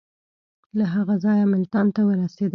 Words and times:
له 0.77 0.85
هغه 0.95 1.15
ځایه 1.23 1.45
ملتان 1.53 1.87
ته 1.95 2.01
ورسېدی. 2.05 2.49